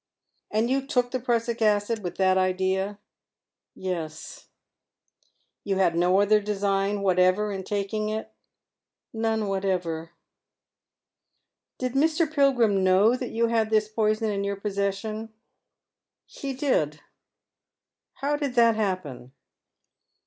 [0.51, 2.57] "And you took the prussic acid witk that h^'^.'^^"
[3.75, 4.47] Yea." 87ft D.^ Men's Shoes."
[5.63, 8.33] You had no other design whatever in taking it?
[8.61, 10.09] *" None whatever."
[11.77, 12.25] "Did Mr.
[12.33, 15.31] Pilgrim know that you had this poison in yoai possession?""
[16.25, 17.01] He did.""
[18.23, 19.33] How did that happen